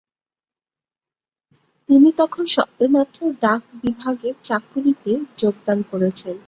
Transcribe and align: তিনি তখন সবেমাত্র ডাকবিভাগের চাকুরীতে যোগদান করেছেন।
তিনি 1.89 2.09
তখন 2.17 2.43
সবেমাত্র 2.55 3.19
ডাকবিভাগের 3.41 4.35
চাকুরীতে 4.43 5.11
যোগদান 5.37 5.79
করেছেন। 5.91 6.35